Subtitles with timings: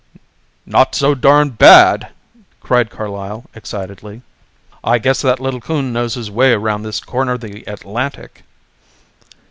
[0.65, 2.09] "Not so darned bad!"
[2.59, 4.23] cried Carlyle excitedly.
[4.83, 8.41] "I guess that little coon knows his way round this corner of the Atlantic."